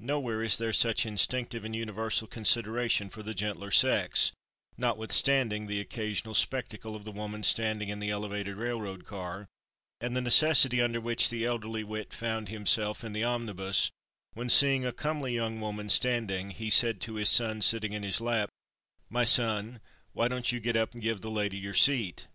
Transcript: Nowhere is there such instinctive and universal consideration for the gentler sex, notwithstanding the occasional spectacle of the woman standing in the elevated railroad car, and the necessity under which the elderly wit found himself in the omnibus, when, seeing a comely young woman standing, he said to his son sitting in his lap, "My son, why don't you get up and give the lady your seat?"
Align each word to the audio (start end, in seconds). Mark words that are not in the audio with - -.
Nowhere 0.00 0.42
is 0.42 0.56
there 0.56 0.72
such 0.72 1.04
instinctive 1.04 1.62
and 1.62 1.76
universal 1.76 2.26
consideration 2.26 3.10
for 3.10 3.22
the 3.22 3.34
gentler 3.34 3.70
sex, 3.70 4.32
notwithstanding 4.78 5.66
the 5.66 5.80
occasional 5.80 6.32
spectacle 6.32 6.96
of 6.96 7.04
the 7.04 7.12
woman 7.12 7.42
standing 7.42 7.90
in 7.90 7.98
the 7.98 8.08
elevated 8.08 8.56
railroad 8.56 9.04
car, 9.04 9.46
and 10.00 10.16
the 10.16 10.22
necessity 10.22 10.80
under 10.80 10.98
which 10.98 11.28
the 11.28 11.44
elderly 11.44 11.84
wit 11.84 12.14
found 12.14 12.48
himself 12.48 13.04
in 13.04 13.12
the 13.12 13.24
omnibus, 13.24 13.90
when, 14.32 14.48
seeing 14.48 14.86
a 14.86 14.92
comely 14.94 15.34
young 15.34 15.60
woman 15.60 15.90
standing, 15.90 16.48
he 16.52 16.70
said 16.70 16.98
to 17.02 17.16
his 17.16 17.28
son 17.28 17.60
sitting 17.60 17.92
in 17.92 18.02
his 18.02 18.18
lap, 18.18 18.48
"My 19.10 19.24
son, 19.26 19.82
why 20.14 20.26
don't 20.28 20.50
you 20.52 20.58
get 20.58 20.78
up 20.78 20.94
and 20.94 21.02
give 21.02 21.20
the 21.20 21.30
lady 21.30 21.58
your 21.58 21.74
seat?" 21.74 22.28